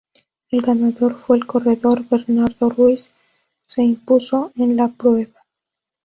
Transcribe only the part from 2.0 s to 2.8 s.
Bernardo